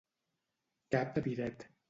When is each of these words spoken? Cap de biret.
Cap 0.95 1.13
de 1.19 1.27
biret. 1.29 1.69